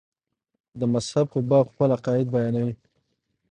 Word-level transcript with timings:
د 0.79 0.81
مذهب 0.93 1.25
په 1.33 1.39
باب 1.49 1.65
خپل 1.73 1.89
عقاید 1.97 2.27
بیانوي. 2.35 2.73